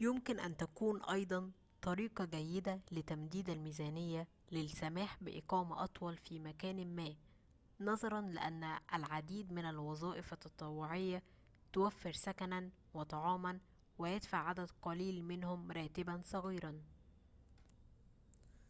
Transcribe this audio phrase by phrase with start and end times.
[0.00, 1.50] يمكن أن تكون أيضاً
[1.82, 7.14] طريقة جيدة لتمديد الميزانية للسماح بإقامة أطول في مكان ما
[7.80, 11.22] نظراً لأن العديد من الوظائف التطوعية
[11.72, 13.58] توفر سكناً وطعاماً
[13.98, 16.80] ويدفع عدد قليل منهم راتباً صغيراً